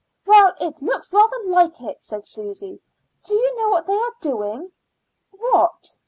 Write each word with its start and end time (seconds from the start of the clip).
"Well, 0.25 0.55
it 0.59 0.81
looks 0.81 1.13
rather 1.13 1.37
like 1.45 1.79
it," 1.79 2.01
said 2.01 2.25
Susy. 2.25 2.81
"Do 3.23 3.35
you 3.35 3.55
know 3.55 3.69
what 3.69 3.85
they 3.85 3.93
are 3.93 4.15
doing?" 4.19 4.71
"What?" 5.29 5.95